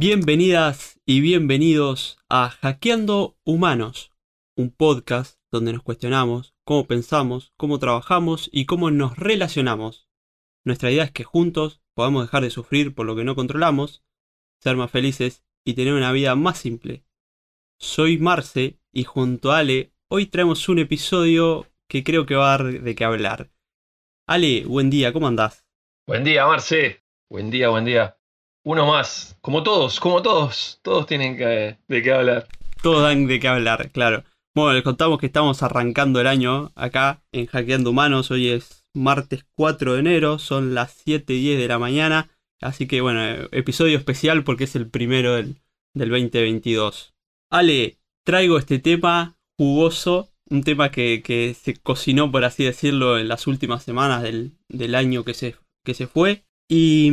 [0.00, 4.12] Bienvenidas y bienvenidos a Hackeando Humanos,
[4.56, 10.08] un podcast donde nos cuestionamos cómo pensamos, cómo trabajamos y cómo nos relacionamos.
[10.64, 14.02] Nuestra idea es que juntos podamos dejar de sufrir por lo que no controlamos,
[14.60, 17.04] ser más felices y tener una vida más simple.
[17.78, 22.58] Soy Marce y junto a Ale hoy traemos un episodio que creo que va a
[22.58, 23.50] dar de qué hablar.
[24.26, 25.66] Ale, buen día, ¿cómo andás?
[26.06, 27.02] Buen día, Marce.
[27.30, 28.16] Buen día, buen día.
[28.64, 29.38] Uno más.
[29.40, 30.80] Como todos, como todos.
[30.82, 32.48] Todos tienen que, de qué hablar.
[32.82, 34.24] Todos dan de qué hablar, claro.
[34.54, 38.30] Bueno, les contamos que estamos arrancando el año acá en Hackeando Humanos.
[38.30, 42.30] Hoy es martes 4 de enero, son las 7 y 10 de la mañana.
[42.60, 45.56] Así que bueno, episodio especial porque es el primero del,
[45.94, 47.14] 2022.
[47.50, 53.46] Ale, traigo este tema jugoso, un tema que, se cocinó, por así decirlo, en las
[53.46, 56.44] últimas semanas del, año que se, que se fue.
[56.70, 57.10] Y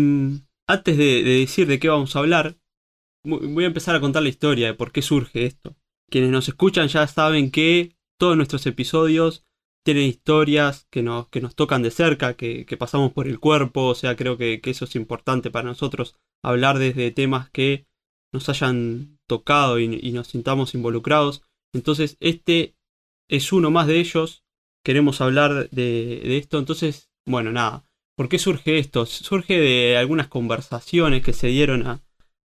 [0.67, 2.57] antes de, decir de qué vamos a hablar,
[3.23, 5.75] voy a empezar a contar la historia de por qué surge esto.
[6.09, 9.45] Quienes nos escuchan ya saben que todos nuestros episodios
[9.83, 13.95] tienen historias que nos, que nos tocan de cerca, que, pasamos por el cuerpo, o
[13.95, 17.85] sea, creo que, eso es importante para nosotros, hablar desde temas que
[18.33, 21.43] nos hayan tocado y, nos sintamos involucrados.
[21.75, 22.75] Entonces, este
[23.29, 24.43] es uno más de ellos,
[24.83, 29.05] queremos hablar de esto, entonces, bueno, nada, ¿Por qué surge esto?
[29.05, 32.01] Surge de algunas conversaciones que se dieron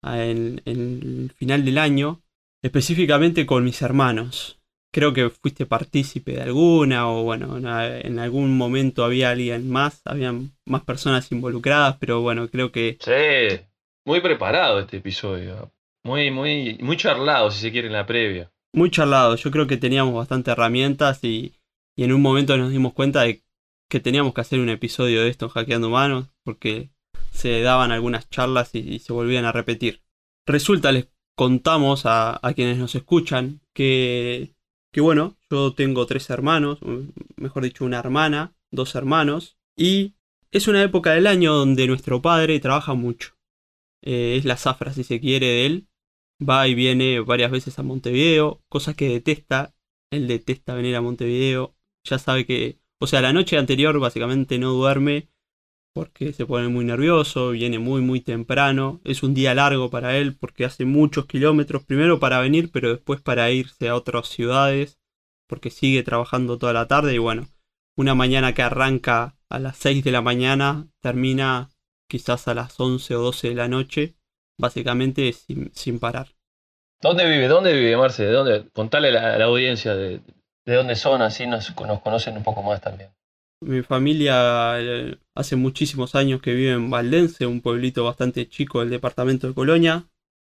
[0.03, 2.21] en, el final del año,
[2.61, 4.59] específicamente con mis hermanos.
[4.93, 10.51] Creo que fuiste partícipe de alguna, o bueno, en algún momento había alguien más, habían
[10.65, 12.97] más personas involucradas, pero bueno, creo que.
[13.01, 13.59] Sí,
[14.05, 15.71] muy preparado este episodio.
[16.03, 18.51] Muy, muy, muy charlado, si se quiere, en la previa.
[18.75, 21.53] Muy charlado, yo creo que teníamos bastantes herramientas y,
[21.95, 23.41] y en un momento nos dimos cuenta de
[23.89, 26.89] que teníamos que hacer un episodio de esto Hackeando Humanos, porque
[27.31, 30.01] se daban algunas charlas y, se volvían a repetir.
[30.45, 34.53] Resulta, les contamos a, quienes nos escuchan que,
[34.91, 36.79] que, bueno, yo tengo tres hermanos,
[37.37, 40.15] mejor dicho, una hermana, dos hermanos, y
[40.51, 43.37] es una época del año donde nuestro padre trabaja mucho.
[44.01, 45.87] Eh, es la zafra, si se quiere, de él.
[46.41, 49.73] Va y viene varias veces a Montevideo, cosas que detesta.
[50.11, 51.75] Él detesta venir a Montevideo.
[52.03, 55.29] Ya sabe que o sea, la noche anterior básicamente no duerme
[55.93, 60.35] porque se pone muy nervioso, viene muy muy temprano, es un día largo para él
[60.35, 64.97] porque hace muchos kilómetros, primero para venir, pero después para irse a otras ciudades,
[65.47, 67.47] porque sigue trabajando toda la tarde y bueno,
[67.97, 71.69] una mañana que arranca a las 6 de la mañana, termina
[72.09, 74.15] quizás a las 11 o 12 de la noche,
[74.57, 76.27] básicamente sin, parar.
[77.01, 77.47] ¿Dónde vive?
[77.47, 78.25] ¿Dónde vive Marce?
[78.25, 78.69] ¿De dónde?
[78.73, 80.21] Contale a la, audiencia de,
[80.65, 83.09] de dónde son, así nos, conocen un poco más también.
[83.61, 88.89] Mi familia eh, hace muchísimos años que vive en Valdense, un pueblito bastante chico del
[88.89, 90.09] departamento de Colonia,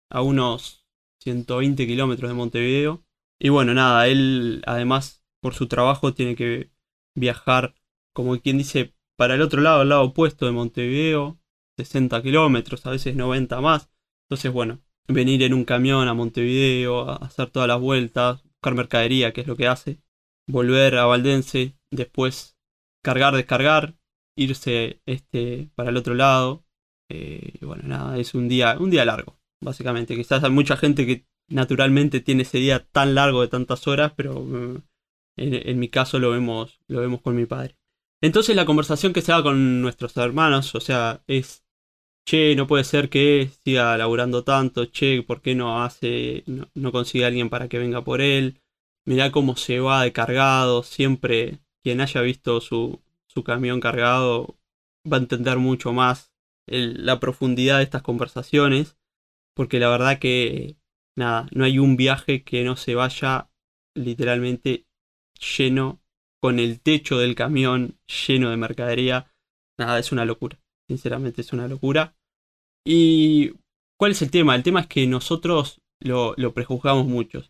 [0.09, 0.85] a unos
[1.21, 3.03] 120 kilómetros de Montevideo.
[3.39, 6.71] Y bueno, nada, él además por su trabajo tiene que
[7.15, 7.75] viajar,
[8.13, 11.39] como quien dice, para el otro lado, al lado opuesto de Montevideo,
[11.77, 13.89] 60 kilómetros, a veces 90 más.
[14.29, 19.33] Entonces, bueno, venir en un camión a Montevideo, a hacer todas las vueltas, buscar mercadería,
[19.33, 19.99] que es lo que hace,
[20.47, 22.57] volver a Valdense, después
[23.03, 23.95] cargar, descargar,
[24.35, 26.65] irse este para el otro lado.
[27.09, 30.15] Eh, bueno, nada, es un día, un día largo, básicamente.
[30.15, 34.41] Quizás hay mucha gente que naturalmente tiene ese día tan largo de tantas horas, pero
[34.41, 34.83] mm,
[35.37, 37.77] en, mi caso lo vemos, lo vemos con mi padre.
[38.21, 41.63] Entonces la conversación que se da con nuestros hermanos, o sea, es
[42.27, 47.23] che, no puede ser que siga laburando tanto, che, ¿por qué no hace, no, consigue
[47.23, 48.61] a alguien para que venga por él?
[49.05, 54.59] Mirá cómo se va de cargado, siempre quien haya visto su, su camión cargado
[55.09, 56.33] va a entender mucho más
[56.67, 58.97] la profundidad de estas conversaciones,
[59.55, 60.75] porque la verdad que,
[61.15, 63.49] nada, no hay un viaje que no se vaya
[63.95, 64.85] literalmente
[65.57, 66.01] lleno,
[66.41, 69.31] con el techo del camión lleno de mercadería,
[69.77, 70.59] nada, es una locura.
[70.89, 72.16] Sinceramente es una locura.
[72.89, 73.51] ¿Y
[73.99, 74.55] cuál es el tema?
[74.55, 77.43] El tema es que nosotros lo, prejuzgamos mucho.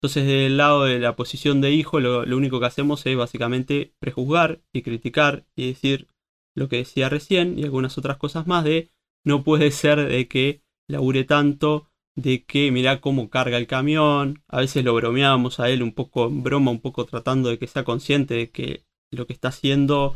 [0.00, 4.62] Entonces, del lado de la posición de hijo, lo, único que hacemos es básicamente prejuzgar
[4.72, 6.06] y criticar y decir
[6.54, 8.92] lo que decía recién y algunas otras cosas más de
[9.24, 14.60] no puede ser de que labure tanto, de que mira cómo carga el camión, a
[14.60, 17.82] veces lo bromeamos a él un poco en broma, un poco tratando de que sea
[17.82, 20.14] consciente de que lo que está haciendo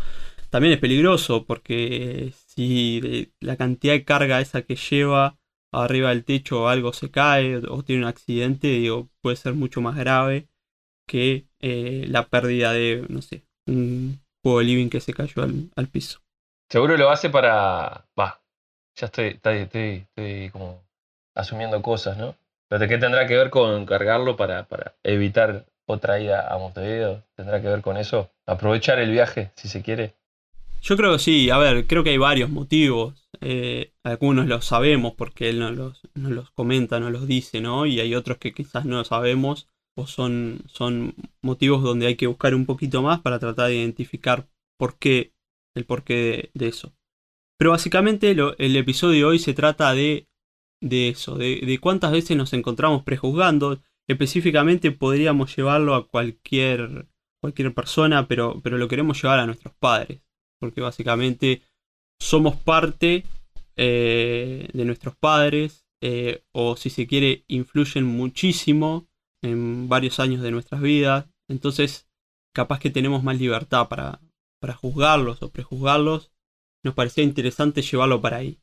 [0.51, 5.39] también es peligroso porque si la cantidad de carga esa que lleva
[5.73, 9.95] arriba del techo algo se cae o tiene un accidente, digo, puede ser mucho más
[9.95, 10.49] grave
[11.07, 15.87] que eh, la pérdida de, no sé, un juego de living que se cayó al,
[15.87, 16.19] piso.
[16.69, 18.07] Seguro lo hace para...
[18.19, 18.43] Va,
[18.97, 19.59] ya estoy, estoy,
[20.13, 20.83] estoy, como
[21.37, 22.35] asumiendo cosas, ¿no?
[22.69, 27.23] Pero ¿qué tendrá que ver con cargarlo para, para evitar otra ida a Montevideo?
[27.37, 28.31] ¿Tendrá que ver con eso?
[28.47, 30.18] Aprovechar el viaje, si se quiere.
[30.81, 33.29] Yo creo que sí, a ver, creo que hay varios motivos.
[33.41, 37.87] Eh, algunos los sabemos porque él nos los, nos los comenta, nos los dice, ¿no?
[37.87, 42.55] Y hay otros que quizás no sabemos o son, son motivos donde hay que buscar
[42.55, 44.49] un poquito más para tratar de identificar
[44.79, 45.35] por qué,
[45.75, 46.95] el porqué de, eso.
[47.59, 50.29] Pero básicamente el episodio de hoy se trata de,
[50.81, 53.81] de eso, de, de cuántas veces nos encontramos prejuzgando.
[54.07, 57.09] Específicamente podríamos llevarlo a cualquier,
[57.41, 60.21] cualquier persona, pero, pero lo queremos llevar a nuestros padres
[60.59, 61.63] porque básicamente
[62.21, 63.25] somos parte
[63.77, 69.09] eh, de nuestros padres, eh, o si se quiere, influyen muchísimo
[69.43, 72.09] en varios años de nuestras vidas, entonces
[72.55, 74.21] capaz que tenemos más libertad para,
[74.61, 76.31] para juzgarlos o prejuzgarlos,
[76.85, 78.59] nos parecía interesante llevarlo para ahí.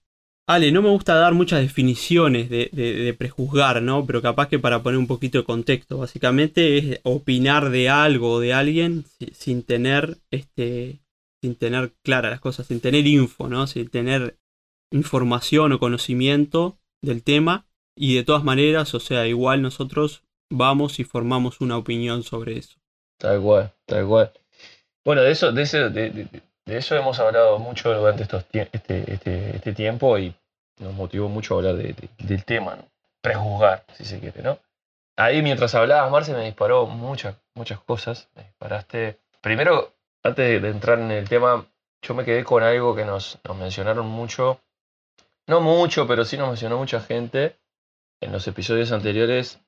[0.47, 4.05] Ale, no me gusta dar muchas definiciones de, de, prejuzgar, ¿no?
[4.05, 5.97] Pero capaz que para poner un poquito de contexto.
[5.97, 10.99] Básicamente es opinar de algo o de alguien sin tener este,
[11.45, 13.67] sin tener claras las cosas, sin tener info, ¿no?
[13.67, 14.37] Sin tener
[14.91, 17.67] información o conocimiento del tema.
[17.95, 22.77] Y de todas maneras, o sea, igual nosotros vamos y formamos una opinión sobre eso.
[23.19, 24.31] Tal cual, tal cual.
[25.05, 26.27] Bueno, de eso, de, eso, de,
[26.65, 30.33] eso hemos hablado mucho durante estos, este, este, este, tiempo y
[30.79, 32.87] nos motivó mucho hablar del tema, ¿no?
[33.21, 34.57] Prejuzgar, si se quiere, ¿no?
[35.15, 38.29] Ahí mientras hablabas, Marce, me disparó muchas, muchas cosas.
[38.35, 39.19] Me disparaste.
[39.41, 39.94] Primero,
[40.25, 41.67] antes de entrar en el tema,
[42.01, 44.59] yo me quedé con algo que nos, mencionaron mucho.
[45.45, 47.55] No mucho, pero sí nos mencionó mucha gente
[48.19, 49.59] en los episodios anteriores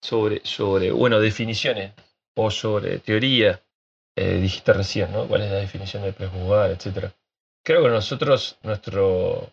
[0.00, 1.92] sobre, sobre bueno, definiciones
[2.36, 3.60] o sobre teoría.
[4.14, 5.26] Eh, dijiste recién, ¿no?
[5.26, 7.12] ¿Cuál es la definición de prejuzgar, etcétera?
[7.64, 9.50] Creo que nosotros, nuestro,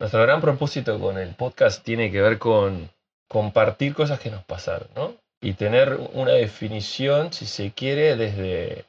[0.00, 2.90] nuestro gran propósito con el podcast tiene que ver con
[3.28, 5.14] compartir cosas que nos pasaron, ¿no?
[5.40, 8.84] Y tener una definición, si se quiere, desde,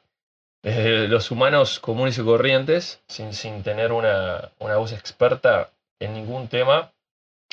[0.64, 5.70] desde los humanos comunes y corrientes, sin, sin tener una, voz experta
[6.00, 6.90] en ningún tema,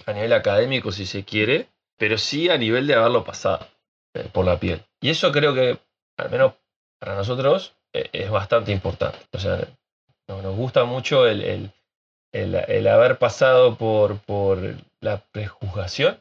[0.05, 1.67] a nivel académico si se quiere,
[1.97, 3.67] pero sí a nivel de haberlo pasado
[4.13, 4.81] eh, por la piel.
[5.01, 5.77] Y eso creo que,
[6.17, 6.53] al menos
[6.99, 9.19] para nosotros, eh, es bastante importante.
[9.33, 9.59] O sea,
[10.29, 11.69] nos gusta mucho el,
[12.31, 16.17] el, haber pasado por, por la prejuzgación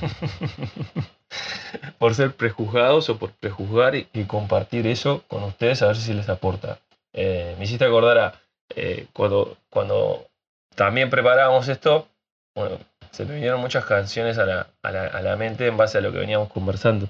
[1.98, 6.28] por ser prejuzgados o por prejuzgar y, compartir eso con ustedes a ver si les
[6.28, 6.78] aporta.
[7.12, 8.34] Eh, me hiciste acordar a
[8.76, 10.26] eh, cuando, cuando
[10.74, 12.08] también preparábamos esto,
[12.54, 12.78] bueno,
[13.10, 16.00] se me vinieron muchas canciones a la, a, la, a la, mente en base a
[16.00, 17.08] lo que veníamos conversando.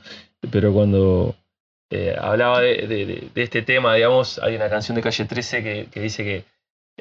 [0.51, 1.35] Pero cuando
[1.91, 5.89] eh, hablaba de, de, de, este tema, digamos, hay una canción de Calle 13 que,
[5.91, 6.45] que dice que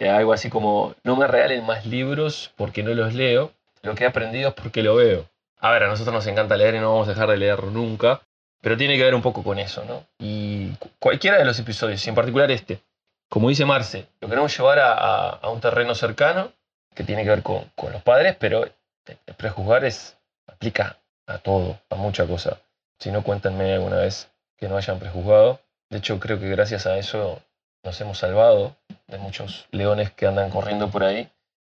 [0.09, 4.07] algo así como, no me regalen más libros porque no los leo, lo que he
[4.07, 5.27] aprendido es porque lo veo.
[5.59, 8.21] A ver, a nosotros nos encanta leer y no vamos a dejar de leer nunca,
[8.61, 10.03] pero tiene que ver un poco con eso, ¿no?
[10.19, 12.81] Y cualquiera de los episodios, y en particular este,
[13.29, 16.51] como dice Marce, lo queremos llevar a, un terreno cercano
[16.95, 20.17] que tiene que ver con, los padres, pero el prejuzgar es,
[20.47, 22.59] aplica a todo, a mucha cosa.
[22.99, 25.59] Si no, cuéntenme alguna vez que no hayan prejuzgado.
[25.89, 27.41] De hecho, creo que gracias a eso
[27.83, 28.75] nos hemos salvado
[29.07, 31.29] de muchos leones que andan corriendo por ahí,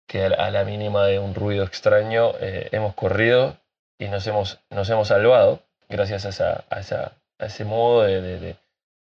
[0.07, 3.57] que a la mínima de un ruido extraño eh, hemos corrido
[3.99, 8.57] y nos hemos, nos hemos salvado gracias a, esa, a, esa, a ese modo de,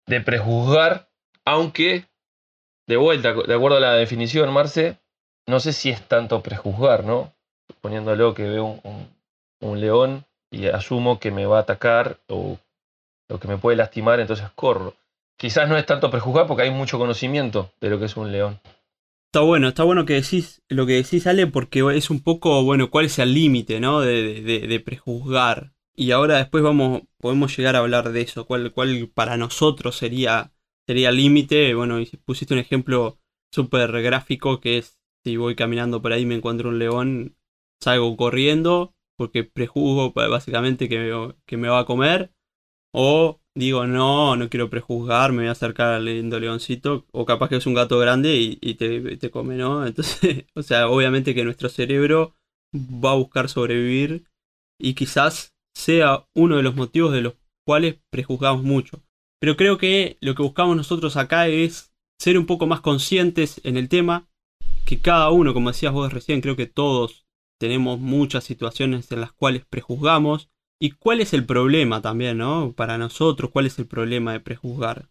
[0.06, 1.08] de, prejuzgar,
[1.44, 2.06] aunque,
[2.86, 4.98] de vuelta, de acuerdo a la definición, Marce,
[5.46, 7.32] no sé si es tanto prejuzgar, ¿no?
[7.80, 9.08] Poniéndolo que veo un,
[9.60, 12.58] un, león y asumo que me va a atacar o,
[13.28, 14.94] o que me puede lastimar, entonces corro.
[15.36, 18.60] Quizás no es tanto prejuzgar porque hay mucho conocimiento de lo que es un león.
[19.34, 22.88] Está bueno, está bueno que decís lo que decís, Ale, porque es un poco, bueno,
[22.88, 24.00] cuál es el límite, ¿no?
[24.00, 25.74] De, de, prejuzgar.
[25.92, 30.52] Y ahora después vamos, podemos llegar a hablar de eso, cuál, cuál para nosotros sería,
[30.86, 31.74] sería el límite.
[31.74, 33.18] Bueno, pusiste un ejemplo
[33.52, 37.36] súper gráfico que es, si voy caminando por ahí y me encuentro un león,
[37.82, 42.32] salgo corriendo porque prejuzgo básicamente que que me va a comer.
[42.92, 47.48] O digo, no, no quiero prejuzgar, me voy a acercar al lindo leoncito, o capaz
[47.48, 49.86] que es un gato grande y, te, come, ¿no?
[49.86, 52.34] Entonces, o sea, obviamente que nuestro cerebro
[52.74, 54.24] va a buscar sobrevivir
[54.80, 57.34] y quizás sea uno de los motivos de los
[57.66, 59.02] cuales prejuzgamos mucho.
[59.40, 63.76] Pero creo que lo que buscamos nosotros acá es ser un poco más conscientes en
[63.76, 64.28] el tema,
[64.84, 67.26] que cada uno, como decías vos recién, creo que todos
[67.60, 70.50] tenemos muchas situaciones en las cuales prejuzgamos
[70.84, 72.74] ¿Y cuál es el problema también, no?
[72.76, 75.06] Para nosotros, ¿cuál es el problema de prejuzgar?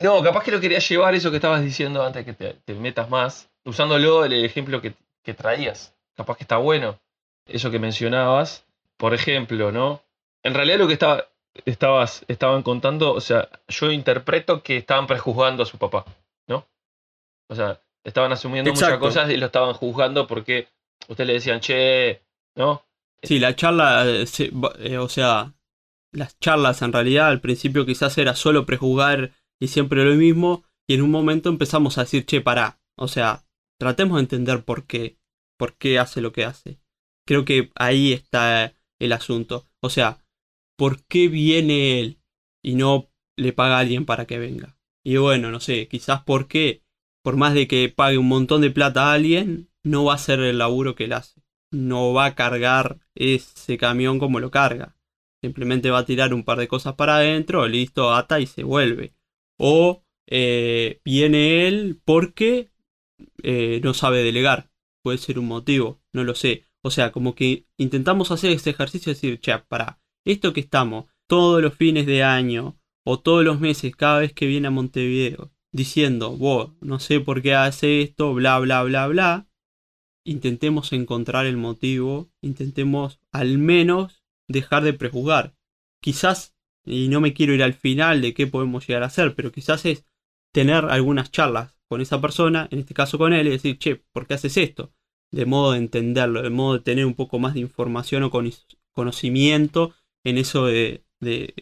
[0.00, 3.48] No, capaz que lo quería llevar eso que estabas diciendo antes que te, metas más,
[3.64, 5.94] usándolo el ejemplo que, que traías.
[6.16, 6.98] Capaz que está bueno.
[7.46, 10.02] Eso que mencionabas, por ejemplo, ¿no?
[10.42, 11.28] En realidad lo que estaba,
[11.66, 16.04] estabas, estaban contando, o sea, yo interpreto que estaban prejuzgando a su papá,
[16.48, 16.66] ¿no?
[17.48, 20.66] O sea, estaban asumiendo muchas cosas y lo estaban juzgando porque
[21.06, 22.22] ustedes le decían, che,
[22.56, 22.82] ¿no?
[23.22, 24.24] Sí, la charla, eh,
[24.80, 25.54] eh, o sea,
[26.12, 30.94] las charlas en realidad al principio quizás era solo prejuzgar y siempre lo mismo, y
[30.94, 33.44] en un momento empezamos a decir, che, pará, o sea,
[33.78, 35.18] tratemos de entender por qué,
[35.56, 36.80] por qué hace lo que hace.
[37.26, 39.68] Creo que ahí está el asunto.
[39.80, 40.24] O sea,
[40.76, 42.18] ¿por qué viene él
[42.62, 44.76] y no le paga a alguien para que venga?
[45.04, 46.82] Y bueno, no sé, quizás porque,
[47.22, 50.40] por más de que pague un montón de plata a alguien, no va a hacer
[50.40, 51.41] el laburo que él hace.
[51.72, 54.96] No va a cargar ese camión como lo carga.
[55.42, 59.14] Simplemente va a tirar un par de cosas para adentro, listo, ata y se vuelve.
[59.58, 62.70] O eh, viene él porque
[63.42, 64.70] eh, no sabe delegar.
[65.02, 66.64] Puede ser un motivo, no lo sé.
[66.82, 71.06] O sea, como que intentamos hacer ese ejercicio de decir, che, para, esto que estamos
[71.26, 75.52] todos los fines de año o todos los meses cada vez que viene a Montevideo
[75.72, 79.48] diciendo, vos, no sé por qué hace esto, bla, bla, bla, bla,
[80.24, 85.54] intentemos encontrar el motivo, intentemos al menos dejar de prejuzgar.
[86.00, 89.52] Quizás, y no me quiero ir al final de qué podemos llegar a hacer, pero
[89.52, 90.04] quizás es
[90.52, 94.26] tener algunas charlas con esa persona, en este caso con él, y decir, che, ¿por
[94.26, 94.92] qué haces esto?
[95.30, 98.30] De modo de entenderlo, de modo de tener un poco más de información o
[98.92, 101.54] conocimiento en eso de, de,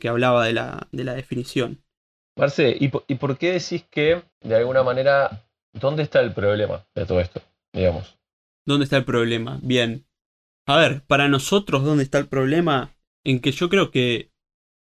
[0.00, 1.82] que hablaba de la, de la definición.
[2.36, 6.86] Marce, ¿y por, ¿y por qué decís que, de alguna manera, dónde está el problema
[6.94, 7.42] de todo esto,
[8.66, 9.60] ¿Dónde está el problema?
[9.62, 10.06] Bien.
[10.66, 12.94] A ver, para nosotros, ¿dónde está el problema?
[13.24, 14.32] En que yo creo que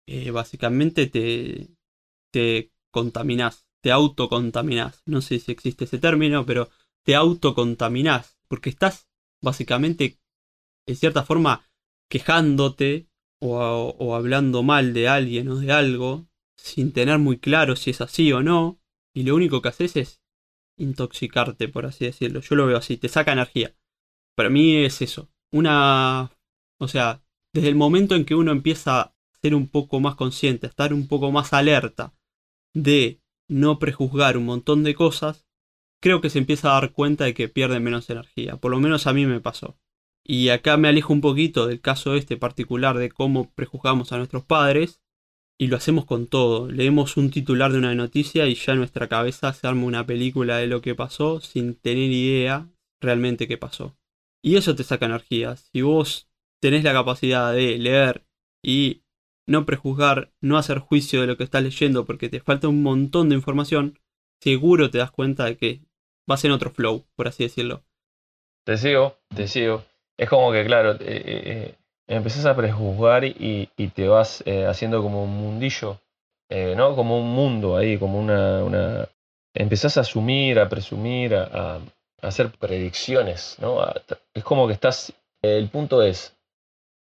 [0.06, 1.68] eh, básicamente te,
[2.32, 5.02] te contaminás, te autocontaminás.
[5.06, 6.70] No sé si existe ese término, pero
[7.04, 8.38] te autocontaminás.
[8.48, 9.08] Porque estás
[9.40, 10.18] básicamente,
[10.86, 11.64] en cierta forma,
[12.08, 13.08] quejándote
[13.40, 18.32] o, hablando mal de alguien o de algo sin tener muy claro si es así
[18.32, 18.80] o no,
[19.14, 20.19] y lo único que haces es
[20.80, 22.40] intoxicarte, por así decirlo.
[22.40, 23.74] Yo lo veo así, te saca energía.
[24.36, 25.30] Para mí es eso.
[25.52, 26.30] Una.
[26.78, 27.22] O sea,
[27.52, 30.92] desde el momento en que uno empieza a ser un poco más consciente, a estar
[30.94, 32.14] un poco más alerta
[32.74, 35.46] de no prejuzgar un montón de cosas,
[36.00, 38.56] creo que se empieza a dar cuenta de que pierde menos energía.
[38.56, 39.78] Por lo menos a mí me pasó.
[40.24, 44.44] Y acá me alejo un poquito del caso este particular de cómo prejuzgamos a nuestros
[44.44, 44.99] padres.
[45.60, 46.70] Y lo hacemos con todo.
[46.70, 50.56] Leemos un titular de una noticia y ya en nuestra cabeza se arma una película
[50.56, 52.66] de lo que pasó sin tener idea
[52.98, 53.94] realmente qué pasó.
[54.42, 55.56] Y eso te saca energía.
[55.56, 56.30] Si vos
[56.62, 58.24] tenés la capacidad de leer
[58.64, 59.02] y
[59.46, 63.28] no prejuzgar, no hacer juicio de lo que estás leyendo porque te falta un montón
[63.28, 63.98] de información,
[64.40, 65.82] seguro te das cuenta de que
[66.26, 67.84] vas en otro flow, por así decirlo.
[68.64, 69.84] Te sigo, te sigo
[70.20, 71.74] es como que, claro, eh, eh, eh,
[72.16, 75.98] empezás a prejuzgar y, te vas haciendo como un mundillo,
[76.76, 76.96] ¿no?
[76.96, 79.08] Como un mundo ahí, como una, una...
[79.54, 81.80] Empezás a asumir, a presumir, a,
[82.22, 83.80] hacer predicciones, ¿no?
[84.34, 85.12] es como que estás...
[85.42, 86.36] El punto es,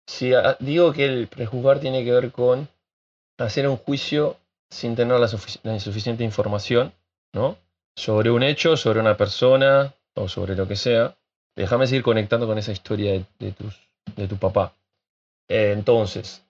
[0.06, 2.68] si digo que el prejuzgar tiene que ver con
[3.38, 4.36] hacer un juicio
[4.68, 5.28] sin tener la,
[5.62, 6.92] la suficiente información,
[7.32, 7.56] ¿no?
[7.96, 11.16] Sobre un hecho, sobre una persona o sobre lo que sea,
[11.56, 13.80] Déjame seguir conectando con esa historia de, tus,
[14.14, 14.74] de tu papá.
[15.48, 16.44] Entonces,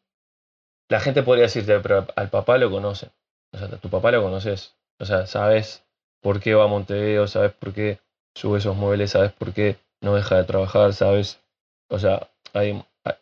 [0.88, 3.10] la gente podría decirte, pero al papá lo conocen.
[3.52, 4.74] O sea, tu papá lo conoces.
[4.98, 5.84] O sea, sabes
[6.22, 8.00] por qué va a Montevideo, sabes por qué
[8.34, 11.40] sube esos muebles, sabes por qué no deja de trabajar, sabes.
[11.88, 12.28] O sea,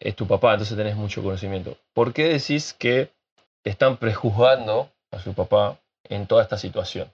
[0.00, 1.76] es tu papá, entonces tenés mucho conocimiento.
[1.92, 3.10] ¿Por qué decís que
[3.64, 7.10] están prejuzgando a su papá en toda esta situación?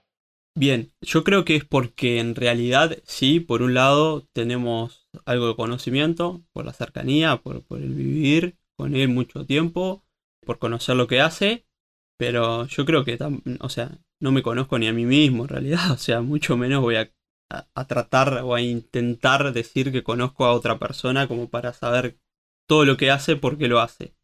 [0.55, 5.55] Bien, yo creo que es porque en realidad sí, por un lado tenemos algo de
[5.55, 10.03] conocimiento, por la cercanía, por, el vivir con él mucho tiempo,
[10.45, 11.65] por conocer lo que hace,
[12.17, 13.17] pero yo creo que,
[13.61, 16.81] o sea, no me conozco ni a mí mismo en realidad, o sea, mucho menos
[16.81, 17.11] voy a,
[17.49, 22.19] a tratar o a intentar decir que conozco a otra persona como para saber
[22.67, 24.15] todo lo que hace, por qué lo hace.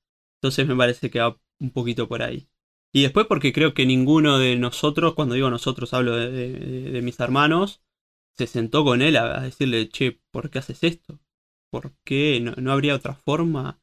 [0.41, 2.49] Entonces me parece que va un poquito por ahí.
[2.93, 7.81] Y después porque creo que ninguno de nosotros, cuando digo nosotros hablo de, mis hermanos,
[8.37, 11.19] se sentó con él a, decirle, che, ¿por qué haces esto?
[11.71, 12.39] ¿Por qué?
[12.39, 13.79] ¿No, habría otra forma?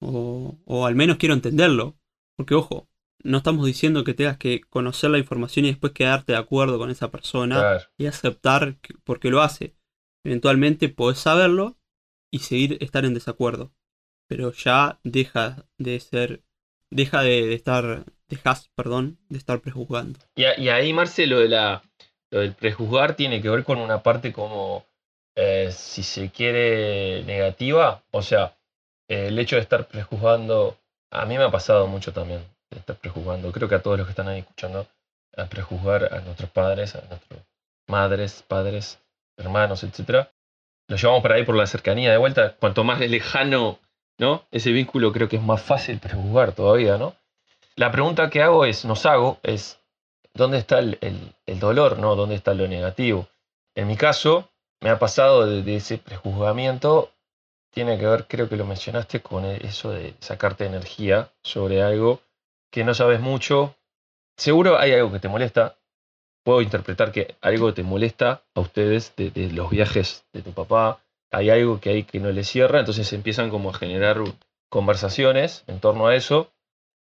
[0.00, 1.98] O, o, al menos quiero entenderlo.
[2.36, 2.88] Porque ojo,
[3.24, 6.90] no estamos diciendo que tengas que conocer la información y después quedarte de acuerdo con
[6.90, 9.74] esa persona y aceptar por qué lo hace.
[10.24, 11.78] Eventualmente podés saberlo
[12.30, 13.72] y seguir estar en desacuerdo.
[14.28, 16.42] pero ya deja de ser,
[16.94, 20.20] deja de, estar, dejas, perdón, de estar prejuzgando.
[20.36, 21.82] Y, ahí, Marcelo, de la,
[22.30, 24.86] lo del prejuzgar tiene que ver con una parte como,
[25.36, 28.02] eh, si se quiere, negativa.
[28.12, 28.56] O sea,
[29.08, 30.78] el hecho de estar prejuzgando,
[31.10, 33.50] a mí me ha pasado mucho también, de estar prejuzgando.
[33.50, 34.86] Creo que a todos los que están ahí escuchando,
[35.36, 37.40] a prejuzgar a nuestros padres, a nuestras
[37.88, 39.00] madres, padres,
[39.36, 40.28] hermanos, etc.
[40.86, 42.54] Lo llevamos por ahí por la cercanía de vuelta.
[42.54, 43.80] Cuanto más lejano,
[44.24, 44.42] ¿no?
[44.50, 47.14] Ese vínculo creo que es más fácil prejuzgar todavía, ¿no?
[47.76, 49.78] La pregunta que hago es, nos hago, es,
[50.32, 52.16] ¿dónde está el, dolor, ¿no?
[52.16, 53.28] ¿Dónde está lo negativo?
[53.74, 54.48] En mi caso,
[54.80, 57.10] me ha pasado de, ese prejuzgamiento,
[57.70, 62.20] tiene que ver, creo que lo mencionaste, con eso de sacarte energía sobre algo
[62.70, 63.74] que no sabes mucho.
[64.38, 65.76] Seguro hay algo que te molesta,
[66.44, 71.00] puedo interpretar que algo te molesta a ustedes de, los viajes de tu papá,
[71.34, 74.18] hay algo que hay que no le cierra, entonces empiezan como a generar
[74.70, 76.52] conversaciones en torno a eso,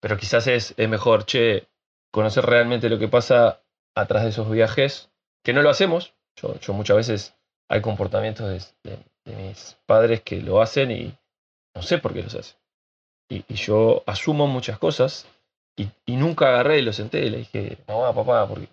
[0.01, 1.67] pero quizás es, mejor, che,
[2.11, 3.61] conocer realmente lo que pasa
[3.95, 5.09] atrás de esos viajes,
[5.43, 7.35] que no lo hacemos, yo, muchas veces
[7.69, 11.17] hay comportamientos de, mis padres que lo hacen y
[11.73, 12.57] no sé por qué los hacen.
[13.29, 15.27] Y, yo asumo muchas cosas
[15.77, 18.67] y, nunca agarré y lo senté y le dije, no, papá, ¿por qué?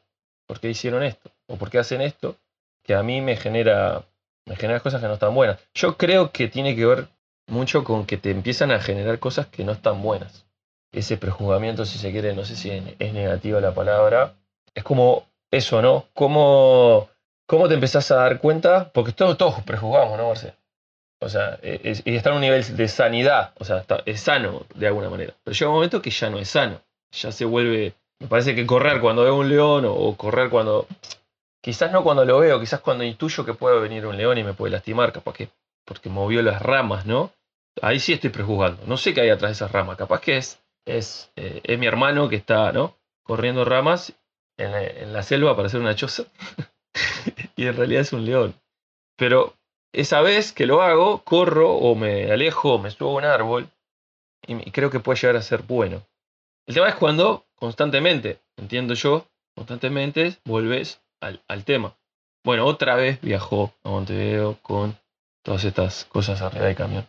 [0.51, 1.31] ¿por qué hicieron esto?
[1.47, 2.35] ¿O por qué hacen esto?
[2.83, 4.03] Que a mí me genera,
[4.47, 5.59] me genera cosas que no están buenas.
[5.75, 7.09] Yo creo que tiene que ver
[7.49, 10.47] mucho con que te empiezan a generar cosas que no están buenas.
[10.93, 14.35] Ese prejuzgamiento, si se quiere, no sé si es negativa la palabra,
[14.75, 16.07] es como eso, ¿no?
[16.15, 17.09] ¿Cómo,
[17.47, 18.91] cómo te empezás a dar cuenta?
[18.93, 20.55] Porque todos, todos prejuzgamos, ¿no, Marcelo?
[21.23, 25.11] O sea, y está en un nivel de sanidad, o sea, es sano de alguna
[25.11, 25.35] manera.
[25.45, 26.81] Pero llega un momento que ya no es sano,
[27.13, 30.87] ya se vuelve me parece que correr cuando veo un león o, correr cuando...
[31.63, 34.55] Quizás no cuando lo veo, quizás cuando intuyo que puede venir un león y me
[34.55, 35.51] puede lastimar, capaz que
[35.85, 37.33] porque movió las ramas, ¿no?
[37.83, 38.83] Ahí sí estoy prejuzgando.
[38.87, 39.97] No sé qué hay atrás de esas ramas.
[39.97, 42.97] Capaz que es, es, eh, es mi hermano que está, ¿no?
[43.25, 44.15] Corriendo ramas
[44.57, 46.25] en la, selva para hacer una choza.
[47.57, 48.55] y en realidad es un león.
[49.17, 49.55] Pero
[49.93, 53.69] esa vez que lo hago, corro o me alejo o me subo a un árbol
[54.47, 56.03] y creo que puede llegar a ser bueno.
[56.67, 61.97] El tema es cuando constantemente, entiendo yo, constantemente vuelves al, tema.
[62.45, 64.97] Bueno, otra vez viajó a Montevideo con
[65.43, 67.09] todas estas cosas arriba del camión.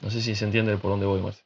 [0.00, 1.44] No sé si se entiende por dónde voy, Marce.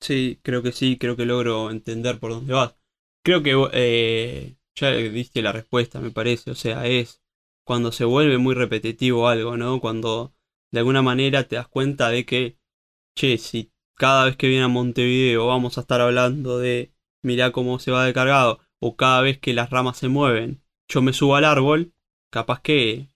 [0.00, 2.74] Sí, creo que sí, creo que logro entender por dónde vas.
[3.22, 6.50] Creo que eh, ya diste la respuesta, me parece.
[6.50, 7.22] O sea, es
[7.64, 9.80] cuando se vuelve muy repetitivo algo, ¿no?
[9.80, 10.34] Cuando
[10.72, 12.58] de alguna manera te das cuenta de que,
[13.14, 17.78] che, si cada vez que viene a Montevideo vamos a estar hablando de mirá cómo
[17.78, 20.61] se va de cargado, o cada vez que las ramas se mueven,
[20.92, 21.94] yo me subo al árbol,
[22.30, 23.08] capaz que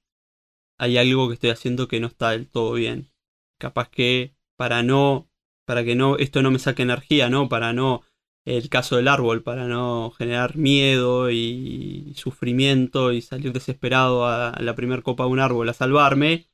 [0.79, 3.11] hay algo que estoy haciendo que no está del todo bien.
[3.59, 5.29] Capaz que para no,
[5.67, 7.49] para que no, esto no me saque energía, ¿no?
[7.49, 8.03] Para no,
[8.47, 14.75] el caso del árbol, para no generar miedo y sufrimiento y salir desesperado a la
[14.75, 16.49] primera copa de un árbol a salvarme,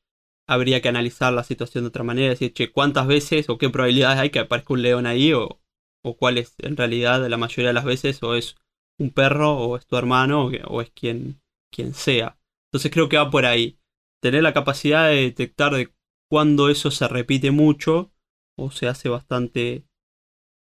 [0.49, 4.19] habría que analizar la situación de otra manera, decir, che, ¿cuántas veces o qué probabilidades
[4.19, 5.61] hay que aparezca un león ahí o,
[6.03, 8.57] o cuál es en realidad la mayoría de las veces o es
[9.03, 11.41] un perro o es tu hermano o, es quien,
[11.73, 12.39] quien sea.
[12.69, 13.79] Entonces creo que va por ahí.
[14.23, 15.93] Tener la capacidad de detectar de
[16.31, 18.13] cuando eso se repite mucho
[18.59, 19.85] o se hace bastante,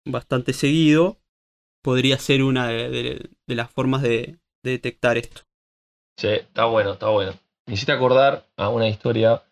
[0.05, 1.19] bastante seguido
[1.83, 5.41] podría ser una de, las formas de, detectar esto.
[6.17, 7.33] Sí, está bueno, está bueno.
[7.67, 9.43] Me hiciste acordar a una historia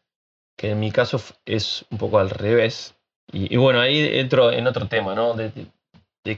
[0.58, 2.96] que en mi caso es un poco al revés.
[3.34, 5.34] Y, bueno, ahí entro en otro tema, ¿no?
[5.34, 5.52] De,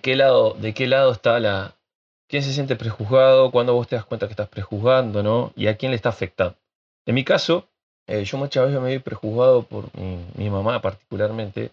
[0.01, 1.75] qué lado, de qué lado está la.
[2.33, 3.51] ¿Quién se siente prejuzgado?
[3.51, 5.53] ¿Cuándo vos te das cuenta que estás prejuzgando, ¿no?
[5.55, 6.55] Y a quién le está afectando.
[7.05, 7.67] En mi caso,
[8.07, 11.69] eh, yo muchas veces me vi prejuzgado por mi, mamá, particularmente,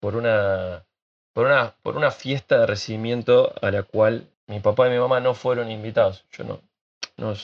[0.00, 0.82] por una,
[1.32, 5.20] por, una, por una fiesta de recibimiento a la cual mi papá y mi mamá
[5.20, 6.24] no fueron invitados.
[6.32, 6.60] Yo no,
[7.16, 7.34] no,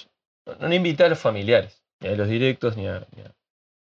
[0.59, 3.07] no invité a los familiares, ni a los directos, ni a,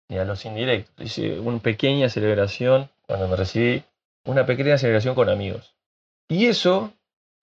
[0.09, 1.07] ni a los indirectos.
[1.07, 3.85] Hice una pequeña celebración cuando me recibí,
[4.25, 5.77] una pequeña celebración con amigos.
[6.29, 6.93] Y eso,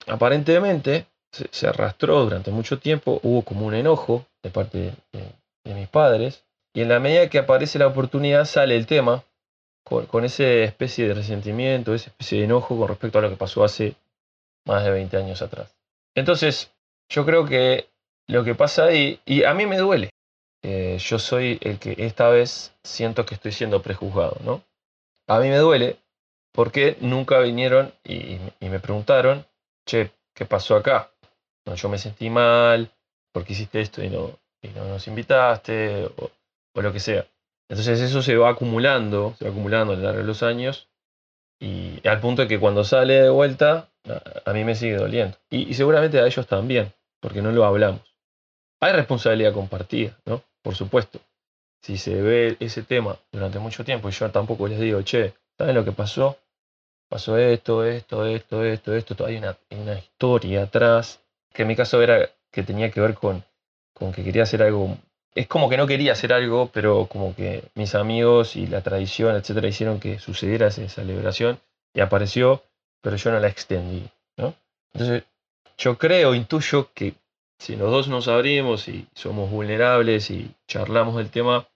[0.07, 6.43] aparentemente, se, arrastró durante mucho tiempo, hubo como un enojo de parte de, mis padres,
[6.73, 9.23] y en la medida que aparece la oportunidad sale el tema,
[9.83, 13.35] con, con esa especie de resentimiento, esa especie de enojo con respecto a lo que
[13.35, 13.95] pasó hace
[14.65, 15.75] más de 20 años atrás.
[16.15, 16.71] Entonces,
[17.09, 17.87] yo creo que
[18.27, 20.09] lo que pasa ahí, y a mí me duele,
[20.63, 24.63] eh, yo soy el que esta vez siento que estoy siendo prejuzgado, ¿no?
[25.27, 25.97] A mí me duele
[26.53, 29.45] porque nunca vinieron y, me preguntaron,
[29.85, 31.11] che, ¿qué pasó acá?
[31.65, 32.91] No, yo me sentí mal,
[33.31, 34.37] porque hiciste esto y no,
[34.75, 36.05] no nos invitaste?
[36.05, 36.31] O,
[36.81, 37.25] lo que sea.
[37.69, 40.87] Entonces eso se va acumulando, se va acumulando a lo largo de los años
[41.59, 43.89] Y al punto de que cuando sale de vuelta,
[44.45, 45.37] a, mí me sigue doliendo.
[45.49, 48.01] Y, seguramente a ellos también, porque no lo hablamos.
[48.81, 50.43] Hay responsabilidad compartida, ¿no?
[50.61, 51.19] Por supuesto.
[51.81, 55.85] Si se ve ese tema durante mucho tiempo yo tampoco les digo, che, ¿saben lo
[55.85, 56.37] que pasó?
[57.09, 59.25] Pasó esto, esto, esto, esto, esto.
[59.25, 61.21] Hay una, una historia atrás,
[61.53, 63.43] que en mi caso era que tenía que ver con,
[63.93, 64.97] con que quería hacer algo
[65.35, 69.35] es como que no quería hacer algo, pero como que mis amigos y la tradición,
[69.35, 71.59] etcétera, hicieron que sucediera esa celebración
[71.93, 72.63] y apareció,
[73.01, 74.55] pero yo no la extendí, ¿no?
[74.93, 75.23] Entonces,
[75.77, 77.15] yo creo, intuyo que
[77.59, 81.67] si los dos nos abrimos y somos vulnerables y charlamos del tema,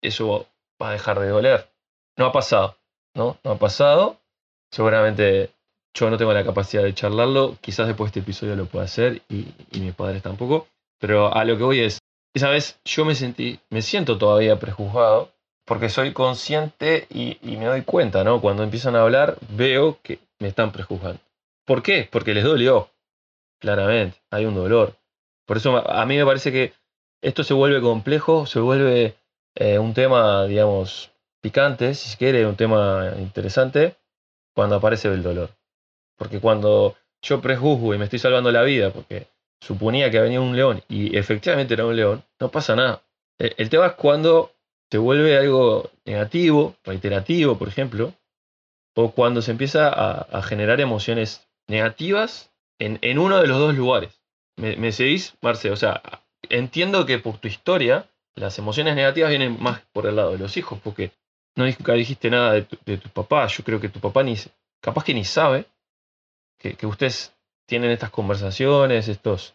[0.00, 0.46] eso
[0.80, 1.68] va a dejar de doler.
[2.16, 2.76] No ha pasado,
[3.14, 3.38] ¿no?
[3.42, 4.19] No ha pasado.
[4.70, 5.50] Seguramente
[5.94, 9.22] yo no tengo la capacidad de charlarlo, quizás después de este episodio lo pueda hacer
[9.28, 11.98] y, y mis padres tampoco, pero a lo que voy es,
[12.34, 15.32] esa vez yo me sentí, me siento todavía prejuzgado,
[15.70, 18.40] porque soy consciente y, me doy cuenta, ¿no?
[18.40, 21.20] Cuando empiezan a hablar, veo que me están prejuzgando.
[21.64, 22.08] ¿Por qué?
[22.10, 22.90] Porque les dolió.
[23.60, 24.96] Claramente, hay un dolor.
[25.46, 26.72] Por eso a mí me parece que
[27.22, 29.14] esto se vuelve complejo, se vuelve
[29.54, 33.94] eh, un tema, digamos, picante, si se quiere, un tema interesante,
[34.54, 35.50] cuando aparece el dolor.
[36.16, 39.26] Porque cuando yo prejuzgo y me estoy salvando la vida, porque
[39.60, 43.02] suponía que venía un león y efectivamente era un león, no pasa nada.
[43.38, 44.52] E, el, tema es cuando
[44.90, 48.12] se vuelve algo negativo, reiterativo, por ejemplo,
[48.96, 54.20] o cuando se empieza a, generar emociones negativas en, uno de los dos lugares.
[54.56, 55.70] ¿Me, seguís, Marce?
[55.70, 56.02] O sea,
[56.48, 60.56] entiendo que por tu historia las emociones negativas vienen más por el lado de los
[60.56, 61.12] hijos, porque
[61.56, 63.46] no dijiste nada de tu, papá.
[63.46, 64.36] Yo creo que tu papá ni,
[64.80, 65.66] capaz que ni sabe
[66.58, 67.34] que, que ustedes
[67.66, 69.54] tienen estas conversaciones, estos,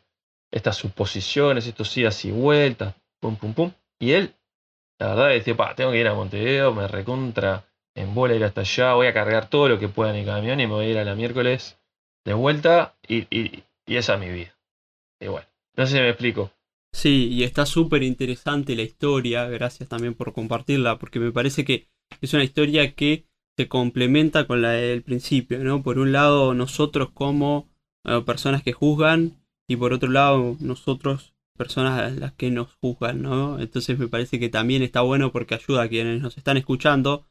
[0.52, 3.72] estas suposiciones, estos idas y vueltas, pum, pum, pum.
[4.00, 4.36] Y él,
[5.00, 8.62] la verdad, decía, pa, tengo que ir a Montevideo, me recontra en bola ir hasta
[8.62, 10.90] allá, voy a cargar todo lo que pueda en el camión y me voy a
[10.90, 11.80] ir a la miércoles
[12.26, 14.56] de vuelta y, y, y esa es mi vida.
[15.20, 16.52] Y bueno, no sé si me explico.
[16.96, 21.90] Sí, y está súper interesante la historia, gracias también por compartirla, porque me parece que
[22.22, 23.28] es una historia que
[23.58, 25.84] se complementa con la del principio, ¿no?
[25.84, 27.70] Por un lado, nosotros como
[28.26, 33.60] personas que juzgan y por otro lado nosotros personas las que nos juzgan, ¿no?
[33.60, 37.28] Entonces me parece que también está bueno porque ayuda a quienes nos están escuchando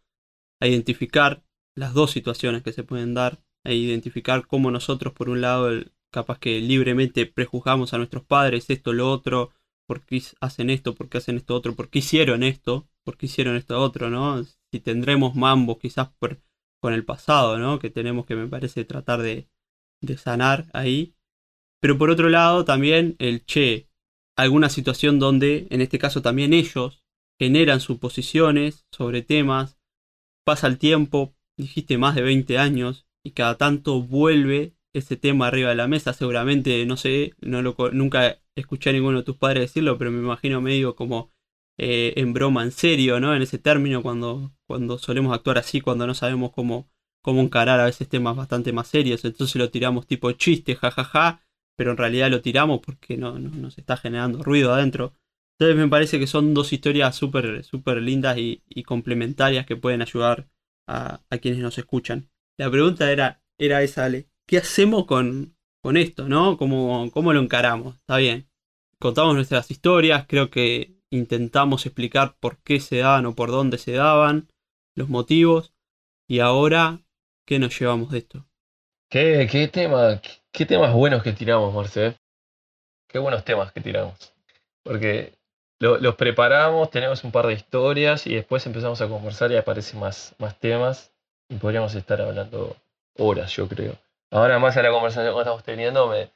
[0.61, 1.43] a identificar
[1.75, 5.71] las dos situaciones que se pueden dar, a identificar cómo nosotros por un lado
[6.15, 9.51] capaz que libremente prejuzgamos a nuestros padres esto, lo otro,
[9.87, 13.27] por qué hacen esto, por qué hacen esto otro, por qué hicieron esto, por qué
[13.27, 14.45] hicieron esto otro, ¿no?
[14.73, 16.41] Si tendremos mambos quizás por,
[16.81, 17.81] con el pasado, ¿no?
[17.81, 19.49] Que tenemos que me parece tratar de,
[20.01, 21.15] de sanar ahí.
[21.81, 23.89] Pero por otro lado, también el che,
[24.37, 27.03] alguna situación donde, en este caso también ellos,
[27.41, 29.79] generan suposiciones sobre temas,
[30.47, 35.71] pasa el tiempo, dijiste más de 20 años, y cada tanto vuelve ese tema arriba
[35.71, 36.13] de la mesa.
[36.15, 40.21] Seguramente, no sé, no lo, nunca escuché a ninguno de tus padres decirlo, pero me
[40.21, 41.33] imagino medio como
[41.79, 43.35] eh, en broma, en serio, ¿no?
[43.35, 46.89] En ese término, cuando, cuando solemos actuar así, cuando no sabemos cómo,
[47.23, 49.25] cómo encarar a veces temas bastante más serios.
[49.25, 51.43] Entonces lo tiramos tipo chiste, jajaja,
[51.77, 55.15] pero en realidad lo tiramos porque no, nos está generando ruido adentro.
[55.59, 60.49] Entonces me parece que son dos historias súper super lindas y, complementarias que pueden ayudar
[60.89, 62.29] a, quienes nos escuchan.
[62.59, 64.29] La pregunta era, era esa, Ale.
[64.47, 66.57] ¿Qué hacemos con, con esto, no?
[66.57, 67.97] ¿Cómo, ¿Cómo lo encaramos?
[67.97, 68.49] Está bien.
[68.99, 73.93] Contamos nuestras historias, creo que intentamos explicar por qué se daban o por dónde se
[73.93, 74.49] daban,
[74.95, 75.73] los motivos.
[76.27, 77.05] Y ahora
[77.47, 78.47] ¿Qué nos llevamos de esto?
[79.11, 82.17] ¿Qué, qué, tema, qué, temas buenos que tiramos, Marce?
[83.07, 84.33] Qué buenos temas que tiramos.
[84.83, 85.35] Porque
[85.79, 90.35] los preparamos, tenemos un par de historias y después empezamos a conversar y aparecen más,
[90.39, 91.13] más temas
[91.51, 92.77] y podríamos estar hablando
[93.19, 93.99] horas, yo creo.
[94.35, 96.29] Ahora más a la conversación que estamos teniendo me,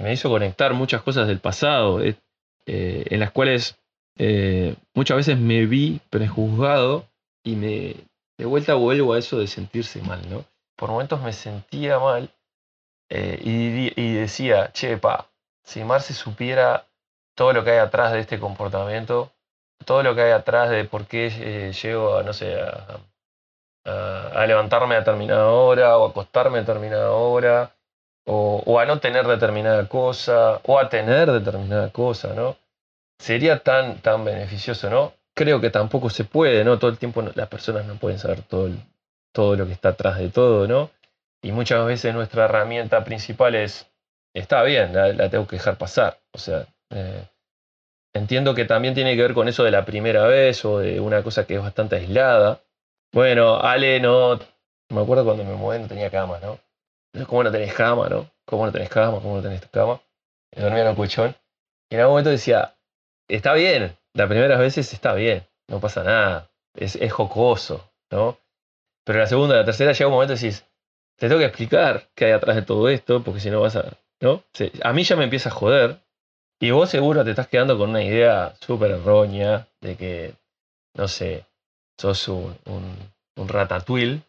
[0.00, 2.16] me, hizo conectar muchas cosas del pasado, eh,
[2.64, 3.78] eh, en las cuales
[4.16, 7.04] eh, muchas veces me vi prejuzgado
[7.44, 7.96] y me,
[8.38, 10.46] de vuelta vuelvo a eso de sentirse mal, ¿no?
[10.74, 12.30] Por momentos me sentía mal
[13.10, 15.28] y, decía, che, pa,
[15.64, 16.86] si Marce supiera
[17.36, 19.30] todo lo que hay atrás de este comportamiento,
[19.84, 23.00] todo lo que hay atrás de por qué llego a, no sé, a,
[23.84, 27.70] levantarme a determinada hora o acostarme a determinada hora,
[28.26, 32.56] o, o, a no tener determinada cosa, o a tener determinada cosa, ¿no?
[33.18, 35.12] Sería tan, tan beneficioso, ¿no?
[35.34, 36.78] creo que tampoco se puede, ¿no?
[36.78, 38.70] Todo el tiempo las personas no pueden saber todo,
[39.32, 40.90] todo lo que está atrás de todo, ¿no?
[41.42, 43.86] Y muchas veces nuestra herramienta principal es,
[44.32, 46.18] está bien, la, tengo que dejar pasar.
[46.32, 47.24] O sea, eh,
[48.14, 51.22] entiendo que también tiene que ver con eso de la primera vez o de una
[51.22, 52.60] cosa que es bastante aislada.
[53.14, 54.40] Bueno, Ale no,
[54.90, 56.58] Me acuerdo cuando me mudé no tenía cama, ¿no?
[57.12, 58.28] Entonces, ¿cómo no tenés cama, no?
[58.44, 59.20] ¿Cómo no tenés cama?
[59.20, 60.00] ¿Cómo no tenés cama?
[60.50, 61.36] Y dormía en un colchón.
[61.88, 62.74] Y en algún momento decía,
[63.28, 68.36] está bien, las primeras veces está bien, no pasa nada, es, es jocoso, ¿no?
[69.04, 70.66] Pero la segunda, la tercera llega un momento y decís,
[71.16, 73.92] te tengo que explicar qué hay atrás de todo esto, porque si no vas a,
[74.20, 74.42] ¿no?
[74.82, 76.00] A mí ya me empieza a joder,
[76.58, 80.34] y vos seguro te estás quedando con una idea súper errónea de que,
[80.94, 81.46] no sé,
[81.98, 82.96] sos un, un,
[83.36, 84.22] un ratatouille,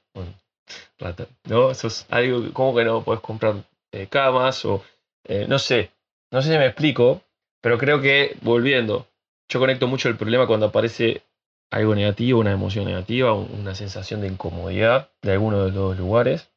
[1.00, 1.74] rata- ¿no?
[1.74, 3.56] Sos algo, como que no podés comprar
[3.92, 4.84] eh, camas o,
[5.26, 5.92] eh, no sé,
[6.32, 7.22] no sé si me explico,
[7.62, 9.08] pero creo que, volviendo,
[9.50, 11.24] yo conecto mucho el problema cuando aparece
[11.72, 16.50] algo negativo, una emoción negativa, un- una sensación de incomodidad de alguno de los lugares.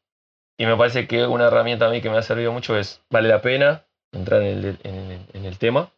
[0.59, 3.29] Y me parece que una herramienta a mí que me ha servido mucho es, vale
[3.29, 4.79] la pena entrar en el,
[5.35, 5.91] en tema,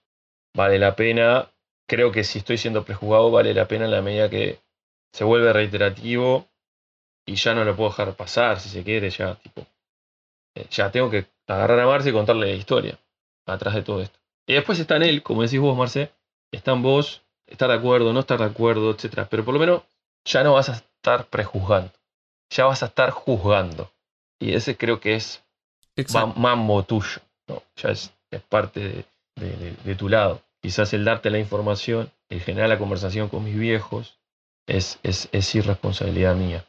[0.56, 1.50] vale la pena,
[1.88, 4.60] creo que si estoy siendo prejuzgado, vale la pena en la medida que
[5.12, 6.46] se vuelve reiterativo
[7.26, 9.66] y ya no lo puedo dejar pasar, si se quiere, ya, tipo,
[10.56, 12.98] eh, ya tengo que agarrar a Marce y contarle la historia
[13.46, 14.18] atrás de todo esto.
[14.46, 16.10] Y después está en él, como decís vos, Marce,
[16.52, 19.28] está en vos, estar de acuerdo, no estar de acuerdo, etcétera.
[19.28, 19.82] Pero por lo menos
[20.24, 21.92] ya no vas a estar prejuzgando,
[22.50, 23.90] ya vas a estar juzgando.
[24.40, 25.42] Y ese creo que es
[26.36, 27.62] mambo tuyo, ¿no?
[27.76, 29.04] ya es, es parte de,
[29.36, 30.40] de- de- de tu lado.
[30.62, 34.18] Quizás el darte la información, el generar la conversación con mis viejos,
[34.70, 36.66] es, es, es irresponsabilidad mía.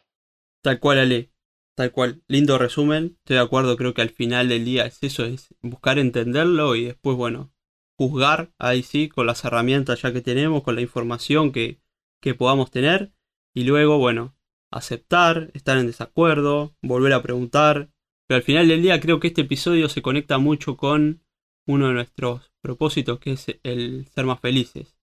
[0.64, 1.32] Tal cual, Ale.
[1.76, 2.24] Tal cual.
[2.28, 3.18] Lindo resumen.
[3.20, 6.86] Estoy de acuerdo, creo que al final del día es eso, es buscar entenderlo y
[6.86, 7.54] después, bueno,
[7.98, 11.82] juzgar ahí sí, con las herramientas ya que tenemos, con la información que,
[12.22, 13.14] que podamos tener.
[13.54, 14.36] Y luego, bueno,
[14.72, 17.92] aceptar, estar en desacuerdo, volver a preguntar.
[18.28, 21.24] Pero al final del día creo que este episodio se conecta mucho con
[21.68, 24.98] uno de nuestros propósitos, que es el ser más felices.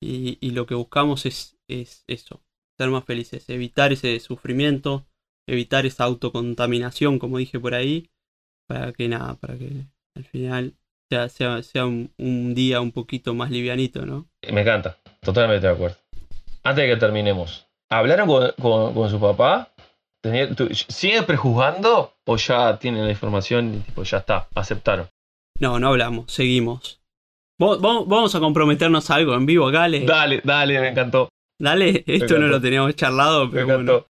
[0.00, 2.43] Y, y lo que buscamos es, es eso,
[2.78, 5.04] ser más felices, evitar ese sufrimiento,
[5.46, 8.10] evitar esa autocontaminación, como dije por ahí,
[8.68, 9.84] para que nada, para que
[10.16, 10.74] al final
[11.10, 14.26] sea, sea, sea un, un día un poquito más livianito, ¿no?
[14.50, 15.96] Me encanta, totalmente de acuerdo.
[16.62, 19.70] Antes de que terminemos, ¿hablaron con, con- con su papá?
[20.22, 25.08] Tenía- tú- ¿Sigue prejuzgando o ya tienen la información y tipo, ya está, aceptaron?
[25.60, 27.00] No, no hablamos, seguimos.
[27.58, 30.00] Vamos, a comprometernos a algo en vivo, Gale.
[30.04, 31.28] Dale, dale, me encantó.
[31.58, 33.92] Dale, esto no lo teníamos charlado, pero encantó.
[33.92, 34.06] bueno,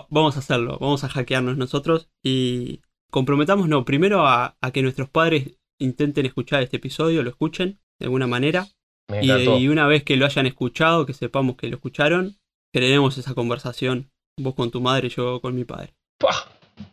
[0.00, 4.82] va- vamos a hacerlo, vamos a hackearnos nosotros y comprometamos, no, primero a, a que
[4.82, 8.68] nuestros padres intenten escuchar este episodio, lo escuchen de alguna manera.
[9.08, 9.30] Me Y,
[9.64, 12.36] y una vez que lo hayan escuchado, que sepamos que lo escucharon,
[12.72, 15.94] generemos esa conversación, vos con tu madre, yo con mi padre.
[16.18, 16.48] ¡Pah!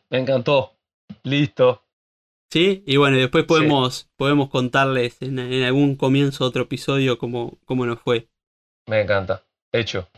[0.10, 0.73] Me encantó.
[1.23, 1.83] Listo.
[2.51, 2.83] ¿Sí?
[2.88, 7.86] Y bueno, después podemos, podemos contarles en, en algún comienzo de otro episodio cómo, cómo
[7.86, 8.29] nos fue.
[8.88, 9.43] Me encanta.
[9.73, 10.10] Hecho.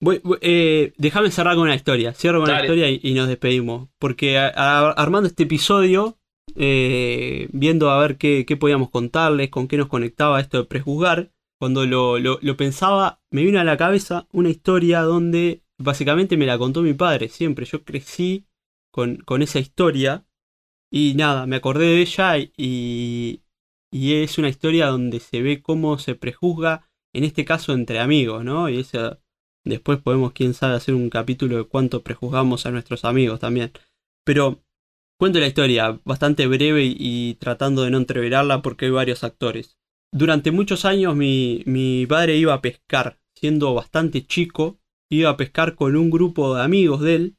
[0.00, 2.12] Voy- voy- eh, déjame cerrar con una historia.
[2.14, 2.66] Cierro con una Dale.
[2.66, 3.88] historia y, y nos despedimos.
[3.98, 6.18] Porque a- a- armando este episodio,
[6.54, 11.32] eh, viendo a ver qué, qué podíamos contarles, con qué nos conectaba esto de prejuzgar,
[11.60, 16.46] cuando lo, lo- lo pensaba, me vino a la cabeza una historia donde básicamente me
[16.46, 17.66] la contó mi padre siempre.
[17.66, 18.46] Yo crecí
[18.92, 20.24] con, con esa historia
[20.92, 23.42] y nada, me acordé de ella y,
[23.92, 28.44] y es una historia donde se ve cómo se prejuzga, en este caso entre amigos,
[28.44, 28.68] ¿no?
[28.68, 29.20] Y esa,
[29.68, 33.72] Después podemos, quién sabe, hacer un capítulo de cuánto prejuzgamos a nuestros amigos también.
[34.24, 34.62] Pero
[35.18, 39.76] cuento la historia, bastante breve y, y tratando de no entreverarla porque hay varios actores.
[40.10, 44.78] Durante muchos años mi, mi padre iba a pescar, siendo bastante chico,
[45.10, 47.36] iba a pescar con un grupo de amigos de él,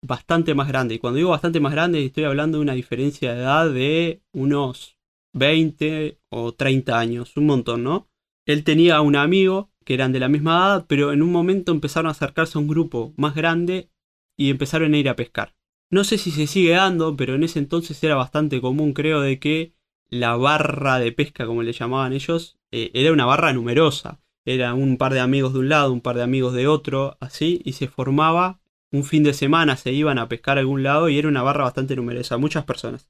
[0.00, 0.94] bastante más grande.
[0.94, 4.96] Y cuando digo bastante más grande, estoy hablando de una diferencia de edad de unos
[5.32, 8.08] 20 o 30 años, un montón, ¿no?
[8.46, 12.08] Él tenía un amigo que eran de la misma edad, pero en un momento empezaron
[12.08, 13.90] a acercarse a un grupo más grande
[14.36, 15.54] y empezaron a ir a pescar.
[15.90, 19.38] No sé si se sigue dando, pero en ese entonces era bastante común, creo, de
[19.38, 19.74] que
[20.08, 24.20] la barra de pesca, como le llamaban ellos, eh, era una barra numerosa.
[24.46, 27.62] Era un par de amigos de un lado, un par de amigos de otro, así,
[27.64, 28.60] y se formaba
[28.92, 31.64] un fin de semana, se iban a pescar a algún lado y era una barra
[31.64, 33.08] bastante numerosa, muchas personas.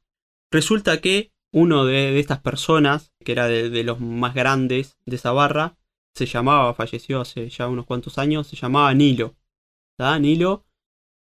[0.50, 5.76] Resulta que uno de, estas personas, que era de, los más grandes de esa barra,
[6.12, 9.36] se llamaba, falleció hace ya unos cuantos años, se llamaba Nilo.
[10.20, 10.66] Nilo.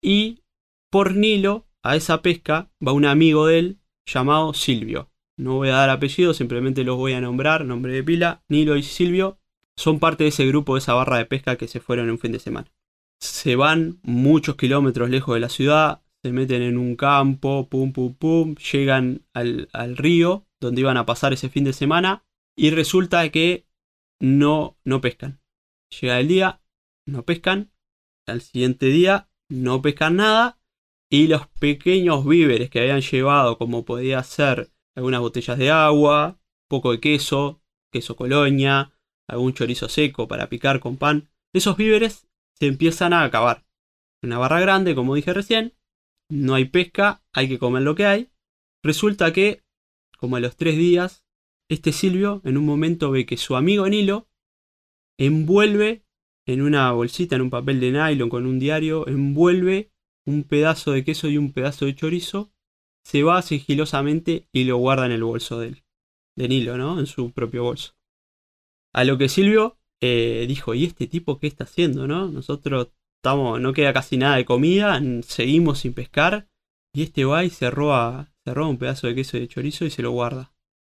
[0.00, 0.42] Y
[0.90, 5.10] por Nilo, a esa pesca, va un amigo de él llamado Silvio.
[5.36, 8.42] No voy a dar apellido, simplemente los voy a nombrar, nombre de pila.
[8.48, 9.38] Nilo y Silvio
[9.76, 12.18] son parte de ese grupo, de esa barra de pesca que se fueron en un
[12.18, 12.72] fin de semana.
[13.20, 18.14] Se van muchos kilómetros lejos de la ciudad, se meten en un campo, pum, pum,
[18.14, 22.24] pum, llegan al, al río donde iban a pasar ese fin de semana
[22.56, 23.66] y resulta que
[24.20, 25.40] no, no pescan.
[26.00, 26.62] Llega el día,
[27.06, 27.72] no pescan.
[28.26, 30.58] Al siguiente día, no pescan nada.
[31.10, 36.92] y los pequeños víveres que habían llevado, como podía ser algunas botellas de agua, poco
[36.92, 37.60] de queso,
[37.92, 38.92] queso colonia,
[39.28, 43.66] algún chorizo seco para picar con pan, esos víveres se empiezan a acabar.
[44.22, 45.74] Una barra grande, como dije recién,
[46.32, 48.30] no hay pesca, hay que comer lo que hay.
[48.82, 49.62] Resulta que,
[50.18, 51.26] como a los tres días,
[51.68, 54.28] este Silvio en un momento ve que su amigo Nilo
[55.18, 56.06] envuelve
[56.46, 59.92] en una bolsita, en un papel de nylon con un diario, envuelve
[60.24, 62.50] un pedazo de queso y un pedazo de chorizo,
[63.04, 65.84] se va sigilosamente y lo guarda en el bolso de él,
[66.36, 66.98] de Nilo, ¿no?
[66.98, 67.94] En su propio bolso.
[68.94, 72.28] A lo que Silvio eh, dijo, ¿y este tipo qué está haciendo, no?
[72.28, 72.88] Nosotros
[73.22, 76.48] estamos, no queda casi nada de comida, seguimos sin pescar,
[76.92, 80.10] y este va y se roba, un pedazo de queso de chorizo y se lo
[80.10, 80.52] guarda.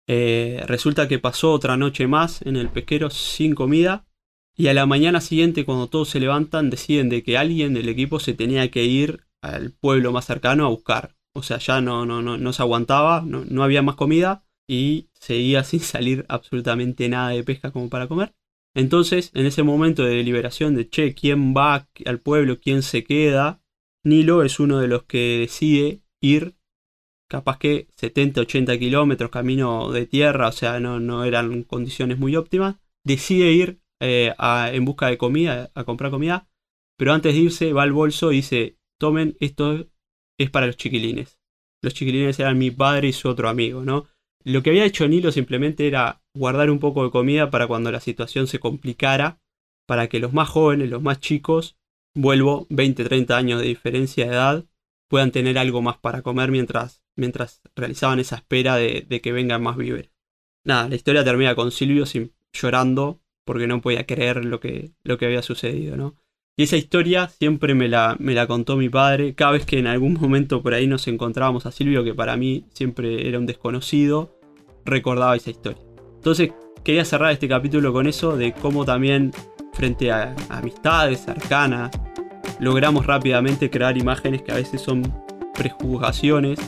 [0.09, 4.09] Eh, resulta que pasó otra noche más en el pesquero sin comida
[4.57, 8.19] y a la mañana siguiente cuando todos se levantan deciden de que alguien del equipo
[8.19, 11.15] se tenía que ir al pueblo más cercano a buscar.
[11.33, 15.11] O sea, ya no, no, no, no se aguantaba, no, no había más comida y
[15.13, 18.35] seguía sin salir absolutamente nada de pesca como para comer.
[18.77, 22.59] Entonces, en ese momento de deliberación de, che, ¿quién va al pueblo?
[22.61, 23.63] ¿Quién se queda?
[24.05, 26.57] Nilo es uno de los que decide ir
[27.27, 32.77] capaz que 70, 80 kilómetros camino de tierra, o sea, no, eran condiciones muy óptimas,
[33.03, 36.47] decide ir eh, en busca de comida, a comprar comida,
[36.99, 39.89] pero antes de irse va al bolso y dice, tomen, esto
[40.39, 41.39] es para los chiquilines.
[41.83, 44.07] Los chiquilines eran mi padre y su otro amigo, ¿no?
[44.45, 48.01] Lo que había hecho Nilo simplemente era guardar un poco de comida para cuando la
[48.01, 49.41] situación se complicara,
[49.87, 51.77] para que los más jóvenes, los más chicos,
[52.15, 54.65] vuelvo, 20, 30 años de diferencia de edad,
[55.09, 59.77] puedan tener algo más para comer mientras, mientras realizaban esa espera de, que vengan más
[59.77, 60.11] víveres.
[60.65, 62.05] Nada, la historia termina con Silvio
[62.53, 66.17] llorando porque no podía creer lo que, lo que había sucedido, ¿no?
[66.59, 69.35] Y esa historia siempre me la, me la contó mi padre.
[69.35, 72.65] Cada vez que en algún momento por ahí nos encontrábamos a Silvio, que para mí
[72.73, 74.35] siempre era un desconocido,
[74.85, 75.86] recordaba esa historia.
[76.27, 76.51] Entonces
[76.83, 79.31] quería cerrar este capítulo con eso, de cómo también
[79.73, 81.93] frente a amistades cercanas,
[82.59, 85.05] logramos rápidamente crear imágenes que a veces son
[85.55, 86.59] prejuzgaciones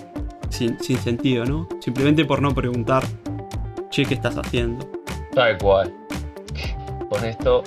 [0.49, 1.69] sin, sin sentido, ¿no?
[1.81, 3.03] Simplemente por no preguntar,
[3.91, 4.89] che, ¿qué estás haciendo?
[5.35, 5.93] Tal cual.
[7.09, 7.65] Con esto,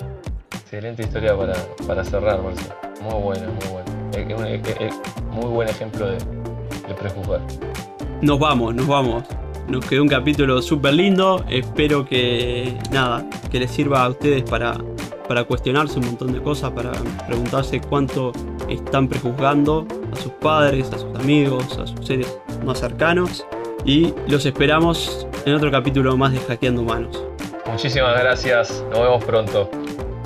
[0.50, 2.74] excelente historia para, para cerrar, Marcelo.
[3.02, 5.12] Muy buena, muy buena.
[5.34, 6.14] muy buen ejemplo de,
[6.88, 7.42] de prejuzgar.
[8.22, 9.26] Nos vamos, nos vamos.
[9.72, 11.46] Nos quedó un capítulo súper lindo.
[11.48, 14.78] Espero que nada, que les sirva a ustedes para,
[15.30, 16.92] para cuestionarse un montón de cosas, para
[17.26, 18.34] preguntarse cuánto
[18.68, 23.46] están prejuzgando a sus padres, a sus amigos, a sus seres más cercanos.
[23.86, 27.24] Y los esperamos en otro capítulo más de Hackeando Humanos.
[27.66, 29.72] Muchísimas gracias, nos vemos pronto.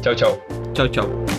[0.02, 0.40] Chau, chau.
[0.74, 1.35] Chau, chau.